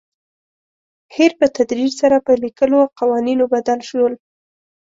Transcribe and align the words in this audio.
هیر 1.15 1.31
په 1.39 1.45
تدریج 1.57 1.91
سره 2.01 2.17
پر 2.25 2.35
لیکلو 2.45 2.79
قوانینو 2.99 3.43
بدل 3.53 3.79
شول. 3.89 4.13